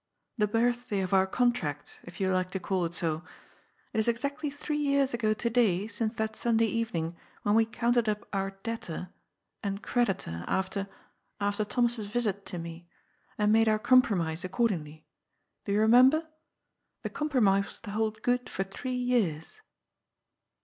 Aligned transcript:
The 0.39 0.47
birthday 0.47 1.01
of 1.01 1.13
our 1.13 1.27
contract, 1.27 1.99
if 2.01 2.19
you 2.19 2.31
like 2.33 2.49
to 2.57 2.59
call 2.59 2.85
it 2.85 2.95
so. 2.95 3.23
It 3.93 3.99
is 3.99 4.07
exactly 4.07 4.49
three 4.49 4.79
years 4.79 5.13
ago 5.13 5.35
to 5.35 5.47
day 5.51 5.87
since 5.87 6.15
that 6.15 6.35
Sunday 6.35 6.65
evening 6.65 7.15
when 7.43 7.53
we 7.53 7.67
counted 7.67 8.09
up 8.09 8.27
our' 8.33 8.49
debtor' 8.63 9.09
and 9.63 9.75
19 9.75 9.83
290 9.83 9.83
GOD'S 9.83 10.23
FOOL, 10.23 10.33
^ 10.33 10.37
creditor' 10.39 10.45
after— 10.47 10.89
after 11.39 11.63
Thomas's 11.65 12.07
yisit 12.15 12.45
to 12.45 12.57
me, 12.57 12.87
and 13.37 13.51
made 13.53 13.69
our 13.69 13.77
compromise 13.77 14.43
accordingly. 14.43 15.05
Do 15.65 15.71
you 15.73 15.79
remember? 15.79 16.27
The 17.03 17.11
com 17.11 17.29
promise 17.29 17.67
was 17.67 17.79
to 17.81 17.91
hold 17.91 18.23
good 18.23 18.49
for 18.49 18.63
three 18.63 18.95
years." 18.95 19.61